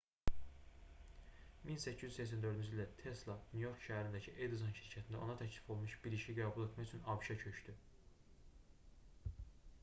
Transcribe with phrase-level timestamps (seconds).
[1.73, 7.07] 1884-cü ildə tesla nyu-york şəhərindəki edison şirkətində ona təklif olunmuş bir işi qəbul etmək üçün
[7.17, 7.77] abş-a köçdü